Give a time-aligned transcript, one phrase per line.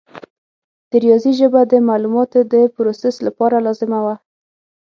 [0.89, 4.15] د ریاضي ژبه د معلوماتو د پروسس لپاره لازمه وه.